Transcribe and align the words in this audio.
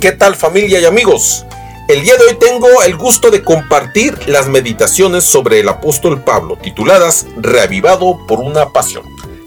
¿Qué 0.00 0.12
tal 0.12 0.36
familia 0.36 0.78
y 0.78 0.84
amigos? 0.84 1.44
El 1.88 2.04
día 2.04 2.14
de 2.14 2.26
hoy 2.26 2.36
tengo 2.38 2.84
el 2.84 2.96
gusto 2.96 3.32
de 3.32 3.42
compartir 3.42 4.28
las 4.28 4.46
meditaciones 4.46 5.24
sobre 5.24 5.58
el 5.58 5.68
apóstol 5.68 6.22
Pablo, 6.22 6.56
tituladas 6.56 7.26
Reavivado 7.36 8.24
por 8.28 8.38
una 8.38 8.72
pasión. 8.72 9.02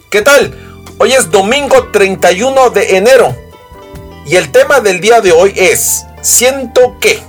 ¿Qué 0.10 0.22
tal? 0.22 0.54
Hoy 0.98 1.14
es 1.14 1.32
domingo 1.32 1.88
31 1.94 2.70
de 2.72 2.98
enero 2.98 3.34
y 4.26 4.36
el 4.36 4.52
tema 4.52 4.82
del 4.82 5.00
día 5.00 5.22
de 5.22 5.32
hoy 5.32 5.54
es 5.56 6.04
Siento 6.22 6.98
que. 7.00 7.22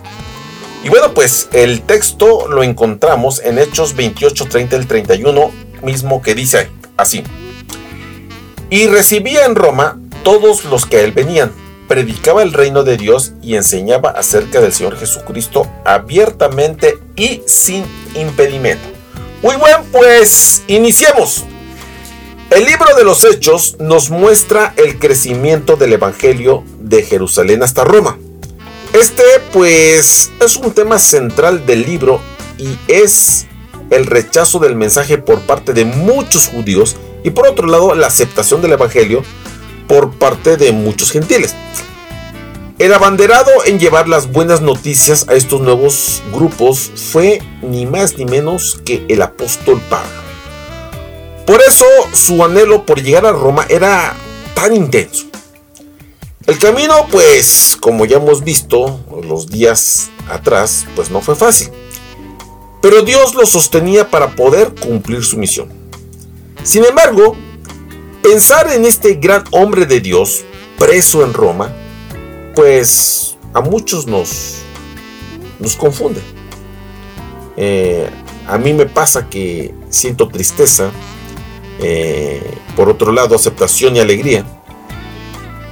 Y 0.83 0.89
bueno, 0.89 1.15
pues 1.15 1.49
el 1.53 1.83
texto 1.83 2.49
lo 2.49 2.65
encontramos 2.65 3.41
en 3.45 3.61
Hechos 3.61 3.95
28, 3.95 4.47
30 4.47 4.75
el 4.75 4.89
31, 4.89 5.53
mismo 5.83 6.23
que 6.23 6.35
dice 6.35 6.71
así. 6.97 7.23
Y 8.69 8.89
recibía 8.89 9.45
en 9.45 9.55
Roma 9.55 10.01
todos 10.25 10.65
los 10.65 10.87
que 10.87 10.97
a 10.97 11.01
él 11.03 11.13
venían 11.13 11.62
predicaba 11.93 12.43
el 12.43 12.55
reino 12.55 12.85
de 12.85 12.97
Dios 12.97 13.33
y 13.43 13.55
enseñaba 13.55 14.09
acerca 14.13 14.63
del 14.63 14.73
Señor 14.73 14.97
Jesucristo 14.97 15.71
abiertamente 15.85 16.99
y 17.17 17.43
sin 17.47 17.85
impedimento. 18.15 18.89
Muy 19.43 19.57
bien, 19.57 19.85
pues 19.93 20.63
iniciemos. 20.69 21.45
El 22.49 22.65
libro 22.65 22.97
de 22.97 23.05
los 23.05 23.27
Hechos 23.27 23.77
nos 23.79 24.09
muestra 24.09 24.73
el 24.79 24.99
crecimiento 24.99 25.77
del 25.77 25.93
Evangelio 25.93 26.65
de 26.81 27.03
Jerusalén 27.03 27.63
hasta 27.63 27.85
Roma. 27.85 28.17
Este 28.95 29.23
pues 29.53 30.31
es 30.41 30.57
un 30.57 30.73
tema 30.73 30.99
central 30.99 31.67
del 31.67 31.83
libro 31.83 32.23
y 32.57 32.79
es 32.89 33.45
el 33.91 34.07
rechazo 34.07 34.59
del 34.61 34.77
mensaje 34.77 35.19
por 35.19 35.43
parte 35.43 35.75
de 35.75 35.85
muchos 35.85 36.49
judíos 36.49 36.97
y 37.23 37.29
por 37.29 37.47
otro 37.47 37.67
lado 37.67 37.95
la 37.95 38.07
aceptación 38.07 38.63
del 38.63 38.73
Evangelio 38.73 39.23
por 39.93 40.11
parte 40.13 40.57
de 40.57 40.73
muchos 40.73 41.11
gentiles. 41.11 41.55
El 42.79 42.95
abanderado 42.95 43.51
en 43.67 43.79
llevar 43.79 44.09
las 44.09 44.33
buenas 44.33 44.63
noticias 44.63 45.27
a 45.29 45.35
estos 45.35 45.61
nuevos 45.61 46.23
grupos 46.33 46.91
fue 46.97 47.43
ni 47.61 47.85
más 47.85 48.17
ni 48.17 48.25
menos 48.25 48.81
que 48.87 49.05
el 49.11 49.21
apóstol 49.21 49.83
Pablo. 49.91 50.23
Por 51.47 51.61
eso 51.61 51.85
su 52.15 52.43
anhelo 52.43 52.87
por 52.87 53.03
llegar 53.03 53.27
a 53.27 53.33
Roma 53.33 53.67
era 53.69 54.17
tan 54.55 54.75
intenso. 54.75 55.27
El 56.47 56.59
camino, 56.59 57.07
pues, 57.11 57.77
como 57.79 58.07
ya 58.07 58.17
hemos 58.17 58.43
visto 58.43 58.99
los 59.29 59.49
días 59.49 60.09
atrás, 60.27 60.87
pues 60.97 61.11
no 61.11 61.21
fue 61.21 61.37
fácil. 61.37 61.69
Pero 62.81 63.03
Dios 63.03 63.35
lo 63.35 63.45
sostenía 63.45 64.09
para 64.09 64.35
poder 64.37 64.75
cumplir 64.75 65.23
su 65.23 65.37
misión. 65.37 65.69
Sin 66.63 66.83
embargo, 66.83 67.37
Pensar 68.23 68.73
en 68.73 68.85
este 68.85 69.15
gran 69.15 69.43
hombre 69.51 69.85
de 69.85 70.01
Dios 70.01 70.45
preso 70.79 71.25
en 71.25 71.35
Roma, 71.35 71.75
pues 72.55 73.37
a 73.53 73.61
muchos 73.61 74.07
nos, 74.07 74.59
nos 75.59 75.75
confunde. 75.75 76.21
Eh, 77.57 78.09
a 78.47 78.59
mí 78.59 78.73
me 78.75 78.87
pasa 78.87 79.29
que 79.29 79.75
siento 79.91 80.29
tristeza, 80.29 80.93
eh, 81.81 82.43
por 82.77 82.89
otro 82.89 83.11
lado 83.11 83.35
aceptación 83.35 83.97
y 83.97 84.01
alegría. 84.01 84.47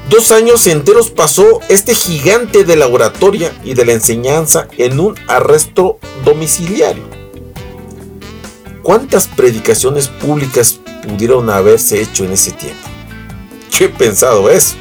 Dos 0.08 0.32
años 0.32 0.66
enteros 0.66 1.10
pasó 1.10 1.60
este 1.68 1.94
gigante 1.94 2.64
de 2.64 2.74
la 2.74 2.88
oratoria 2.88 3.52
y 3.62 3.74
de 3.74 3.84
la 3.84 3.92
enseñanza 3.92 4.66
en 4.76 4.98
un 4.98 5.14
arresto 5.28 6.00
domiciliario. 6.24 7.19
¿Cuántas 8.82 9.26
predicaciones 9.26 10.08
públicas 10.08 10.80
pudieron 11.00 11.50
haberse 11.50 12.00
hecho 12.00 12.24
en 12.24 12.32
ese 12.32 12.52
tiempo. 12.52 12.88
¿Qué 13.76 13.88
pensado 13.88 14.50
es? 14.50 14.76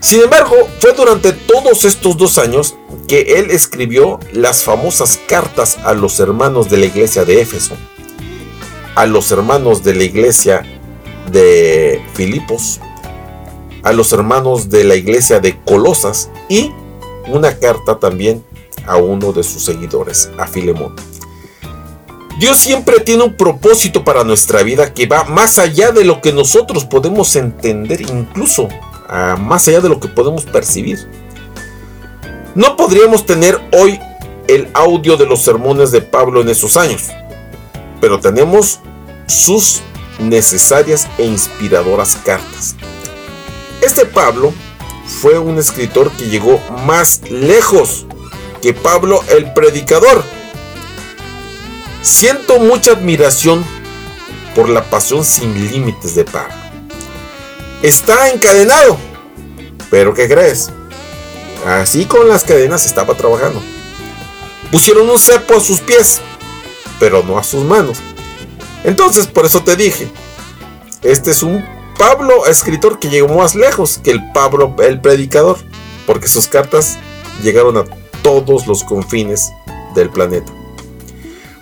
Sin 0.00 0.22
embargo, 0.22 0.56
fue 0.78 0.92
durante 0.92 1.32
todos 1.32 1.84
estos 1.84 2.16
dos 2.16 2.38
años 2.38 2.74
que 3.06 3.20
él 3.38 3.50
escribió 3.50 4.18
las 4.32 4.64
famosas 4.64 5.20
cartas 5.28 5.78
a 5.84 5.92
los 5.94 6.18
hermanos 6.20 6.70
de 6.70 6.78
la 6.78 6.86
iglesia 6.86 7.24
de 7.24 7.40
Éfeso, 7.40 7.76
a 8.94 9.06
los 9.06 9.30
hermanos 9.30 9.84
de 9.84 9.94
la 9.94 10.04
iglesia 10.04 10.62
de 11.30 12.02
Filipos, 12.14 12.80
a 13.82 13.92
los 13.92 14.12
hermanos 14.12 14.70
de 14.70 14.84
la 14.84 14.96
iglesia 14.96 15.38
de 15.40 15.58
Colosas 15.60 16.30
y 16.48 16.70
una 17.28 17.58
carta 17.58 17.98
también 17.98 18.42
a 18.86 18.96
uno 18.96 19.32
de 19.32 19.42
sus 19.42 19.62
seguidores, 19.62 20.30
a 20.38 20.46
Filemón. 20.46 20.96
Dios 22.40 22.56
siempre 22.56 23.00
tiene 23.00 23.24
un 23.24 23.34
propósito 23.34 24.02
para 24.02 24.24
nuestra 24.24 24.62
vida 24.62 24.94
que 24.94 25.06
va 25.06 25.24
más 25.24 25.58
allá 25.58 25.92
de 25.92 26.06
lo 26.06 26.22
que 26.22 26.32
nosotros 26.32 26.86
podemos 26.86 27.36
entender, 27.36 28.00
incluso 28.00 28.66
ah, 29.10 29.36
más 29.38 29.68
allá 29.68 29.82
de 29.82 29.90
lo 29.90 30.00
que 30.00 30.08
podemos 30.08 30.46
percibir. 30.46 31.06
No 32.54 32.78
podríamos 32.78 33.26
tener 33.26 33.60
hoy 33.72 34.00
el 34.48 34.70
audio 34.72 35.18
de 35.18 35.26
los 35.26 35.42
sermones 35.42 35.90
de 35.90 36.00
Pablo 36.00 36.40
en 36.40 36.48
esos 36.48 36.78
años, 36.78 37.10
pero 38.00 38.20
tenemos 38.20 38.80
sus 39.26 39.82
necesarias 40.18 41.08
e 41.18 41.26
inspiradoras 41.26 42.16
cartas. 42.24 42.74
Este 43.82 44.06
Pablo 44.06 44.54
fue 45.20 45.38
un 45.38 45.58
escritor 45.58 46.10
que 46.12 46.30
llegó 46.30 46.58
más 46.86 47.20
lejos 47.30 48.06
que 48.62 48.72
Pablo 48.72 49.22
el 49.28 49.52
predicador 49.52 50.24
Siento 52.02 52.58
mucha 52.58 52.92
admiración 52.92 53.64
por 54.54 54.68
la 54.68 54.88
pasión 54.88 55.24
sin 55.24 55.70
límites 55.70 56.14
de 56.14 56.24
Pablo. 56.24 56.54
Está 57.82 58.30
encadenado, 58.30 58.98
pero 59.90 60.14
¿qué 60.14 60.28
crees? 60.28 60.70
Así 61.66 62.06
con 62.06 62.26
las 62.28 62.44
cadenas 62.44 62.86
estaba 62.86 63.14
trabajando. 63.14 63.60
Pusieron 64.70 65.10
un 65.10 65.18
cepo 65.18 65.56
a 65.56 65.60
sus 65.60 65.80
pies, 65.80 66.20
pero 66.98 67.22
no 67.22 67.38
a 67.38 67.44
sus 67.44 67.64
manos. 67.64 67.98
Entonces, 68.84 69.26
por 69.26 69.44
eso 69.44 69.62
te 69.62 69.76
dije, 69.76 70.08
este 71.02 71.32
es 71.32 71.42
un 71.42 71.62
Pablo 71.98 72.46
escritor 72.46 72.98
que 72.98 73.10
llegó 73.10 73.34
más 73.36 73.54
lejos 73.54 74.00
que 74.02 74.10
el 74.10 74.32
Pablo 74.32 74.74
el 74.82 75.02
predicador, 75.02 75.58
porque 76.06 76.28
sus 76.28 76.46
cartas 76.46 76.96
llegaron 77.42 77.76
a 77.76 77.84
todos 78.22 78.66
los 78.66 78.84
confines 78.84 79.50
del 79.94 80.08
planeta. 80.08 80.59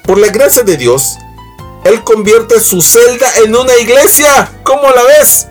Por 0.08 0.18
la 0.18 0.28
gracia 0.28 0.62
de 0.62 0.78
Dios, 0.78 1.18
Él 1.84 2.02
convierte 2.02 2.60
su 2.60 2.80
celda 2.80 3.30
en 3.44 3.54
una 3.54 3.76
iglesia. 3.76 4.50
¿Cómo 4.62 4.88
la 4.88 5.02
ves? 5.02 5.48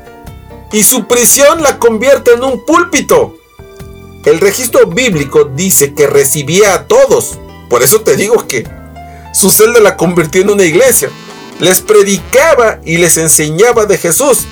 Y 0.71 0.81
su 0.81 1.05
prisión 1.05 1.61
la 1.61 1.77
convierte 1.77 2.33
en 2.33 2.43
un 2.43 2.65
púlpito. 2.65 3.37
El 4.25 4.39
registro 4.39 4.87
bíblico 4.87 5.43
dice 5.43 5.93
que 5.93 6.07
recibía 6.07 6.73
a 6.73 6.87
todos. 6.87 7.37
Por 7.69 7.83
eso 7.83 8.01
te 8.01 8.15
digo 8.15 8.47
que 8.47 8.67
su 9.31 9.51
celda 9.51 9.79
la 9.79 9.95
convirtió 9.95 10.41
en 10.41 10.49
una 10.49 10.63
iglesia. 10.63 11.11
Les 11.59 11.79
predicaba 11.79 12.79
y 12.83 12.97
les 12.97 13.17
enseñaba 13.17 13.85
de 13.85 13.99
Jesús. 13.99 14.47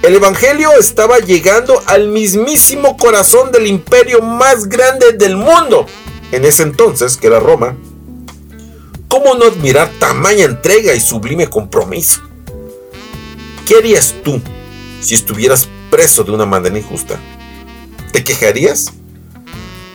El 0.00 0.14
Evangelio 0.14 0.72
estaba 0.78 1.18
llegando 1.18 1.82
al 1.84 2.08
mismísimo 2.08 2.96
corazón 2.96 3.52
del 3.52 3.66
imperio 3.66 4.22
más 4.22 4.66
grande 4.66 5.12
del 5.12 5.36
mundo. 5.36 5.84
En 6.32 6.46
ese 6.46 6.62
entonces, 6.62 7.18
que 7.18 7.26
era 7.26 7.38
Roma, 7.38 7.76
¿Cómo 9.10 9.34
no 9.34 9.46
admirar 9.46 9.90
tamaña 9.98 10.44
entrega 10.44 10.94
y 10.94 11.00
sublime 11.00 11.50
compromiso? 11.50 12.20
¿Qué 13.66 13.74
harías 13.74 14.14
tú 14.22 14.40
si 15.00 15.16
estuvieras 15.16 15.66
preso 15.90 16.22
de 16.22 16.30
una 16.30 16.46
manera 16.46 16.78
injusta? 16.78 17.18
¿Te 18.12 18.22
quejarías? 18.22 18.92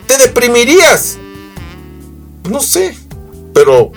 ¿Te 0.06 0.18
deprimirías? 0.18 1.18
No 2.50 2.60
sé, 2.60 2.98
pero 3.54 3.94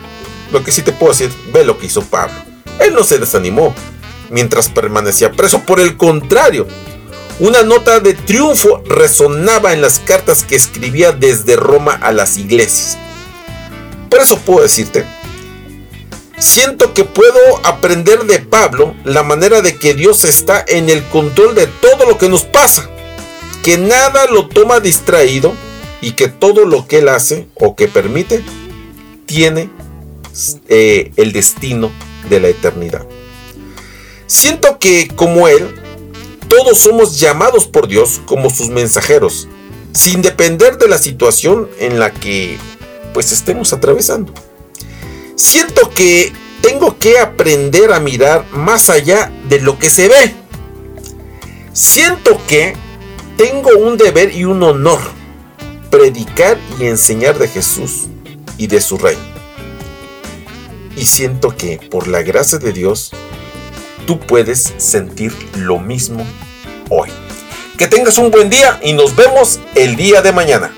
lo 0.53 0.63
que 0.63 0.71
sí 0.71 0.83
te 0.83 0.93
puedo 0.93 1.11
decir, 1.11 1.33
ve 1.53 1.65
lo 1.65 1.79
que 1.79 1.87
hizo 1.87 2.03
Pablo. 2.03 2.37
Él 2.79 2.95
no 2.95 3.03
se 3.03 3.19
desanimó 3.19 3.75
mientras 4.31 4.69
permanecía 4.69 5.33
preso, 5.33 5.63
por 5.65 5.81
el 5.81 5.97
contrario, 5.97 6.69
una 7.41 7.65
nota 7.65 7.99
de 7.99 8.15
triunfo 8.15 8.85
resonaba 8.87 9.73
en 9.73 9.83
las 9.83 9.99
cartas 9.99 10.45
que 10.45 10.55
escribía 10.55 11.11
desde 11.11 11.57
Roma 11.57 11.99
a 12.01 12.13
las 12.13 12.37
iglesias. 12.39 12.97
Por 14.09 14.21
eso 14.21 14.39
puedo 14.39 14.63
decirte, 14.63 15.05
siento 16.39 16.95
que 16.95 17.05
puedo 17.05 17.39
aprender 17.65 18.25
de 18.25 18.39
Pablo 18.39 18.95
la 19.05 19.23
manera 19.23 19.61
de 19.61 19.77
que 19.77 19.95
Dios 19.95 20.25
está 20.25 20.65
en 20.67 20.89
el 20.89 21.03
control 21.05 21.55
de 21.55 21.67
todo 21.67 22.07
lo 22.07 22.19
que 22.19 22.29
nos 22.29 22.45
pasa, 22.45 22.89
que 23.63 23.79
nada 23.79 24.27
lo 24.27 24.49
toma 24.49 24.81
distraído 24.81 25.53
y 26.01 26.13
que 26.13 26.29
todo 26.29 26.65
lo 26.65 26.87
que 26.87 26.99
él 26.99 27.09
hace 27.09 27.49
o 27.55 27.75
que 27.75 27.89
permite 27.89 28.43
tiene 29.27 29.71
eh, 30.69 31.13
el 31.17 31.33
destino 31.33 31.91
de 32.31 32.41
la 32.41 32.49
eternidad. 32.49 33.07
Siento 34.27 34.79
que 34.79 35.09
como 35.09 35.49
él, 35.49 35.75
todos 36.49 36.79
somos 36.79 37.19
llamados 37.19 37.67
por 37.67 37.89
Dios 37.89 38.21
como 38.27 38.51
sus 38.51 38.69
mensajeros, 38.69 39.49
sin 39.93 40.23
depender 40.23 40.79
de 40.79 40.89
la 40.89 40.99
situación 40.99 41.69
en 41.79 41.99
la 41.99 42.13
que 42.13 42.59
pues 43.13 43.33
estemos 43.33 43.73
atravesando. 43.73 44.33
Siento 45.39 45.91
que 45.91 46.33
tengo 46.63 46.99
que 46.99 47.21
aprender 47.21 47.93
a 47.93 48.01
mirar 48.01 48.45
más 48.51 48.91
allá 48.91 49.31
de 49.49 49.61
lo 49.61 49.79
que 49.79 49.89
se 49.89 50.09
ve. 50.09 50.35
Siento 51.73 52.45
que 52.49 52.75
tengo 53.37 53.71
un 53.79 53.97
deber 53.97 54.35
y 54.35 54.45
un 54.45 54.65
honor 54.65 54.99
predicar 55.93 56.59
y 56.81 56.87
enseñar 56.87 57.39
de 57.39 57.47
Jesús 57.47 58.09
y 58.57 58.67
de 58.67 58.81
su 58.81 58.99
reino. 58.99 59.23
Y 60.97 61.07
siento 61.07 61.57
que 61.57 61.79
por 61.89 62.09
la 62.09 62.23
gracia 62.23 62.59
de 62.59 62.73
Dios, 62.73 63.13
tú 64.09 64.19
puedes 64.19 64.75
sentir 64.79 65.33
lo 65.55 65.79
mismo 65.79 66.27
hoy. 66.91 67.11
Que 67.79 67.87
tengas 67.87 68.19
un 68.19 68.33
buen 68.33 68.51
día 68.51 68.81
y 68.83 68.93
nos 68.93 69.15
vemos 69.15 69.61
el 69.77 69.95
día 69.95 70.21
de 70.21 70.33
mañana. 70.33 70.73